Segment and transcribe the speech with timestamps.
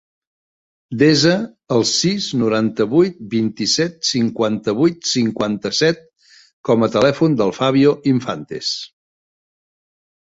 [0.99, 1.31] Desa
[1.73, 6.01] el sis, noranta-vuit, vint-i-set, cinquanta-vuit, cinquanta-set
[6.71, 8.71] com a telèfon del Fabio Infantes.